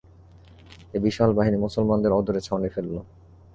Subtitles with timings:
[0.93, 2.95] এই বিশাল বাহিনী মুসলমানদের অদূরে ছাউনী ফেলল।